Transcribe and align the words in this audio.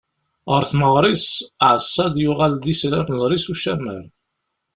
Ɣer 0.51 0.63
temɣer-is, 0.71 1.27
Ɛeṣṣad 1.71 2.15
yuɣal 2.23 2.53
d 2.63 2.65
islamẓri 2.73 3.37
s 3.39 3.45
ucamar. 3.53 4.03